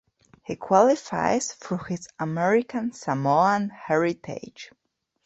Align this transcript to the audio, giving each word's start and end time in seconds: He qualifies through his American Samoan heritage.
He 0.41 0.55
qualifies 0.55 1.53
through 1.53 1.83
his 1.89 2.07
American 2.19 2.91
Samoan 2.91 3.69
heritage. 3.69 4.71